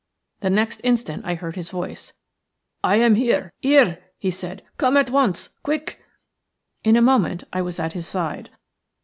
[0.39, 2.13] The next instant I heard his voice.
[2.83, 4.63] "I am here– here," he said.
[4.77, 6.03] "Come at once— quick!"
[6.83, 8.49] In a moment I was at his side.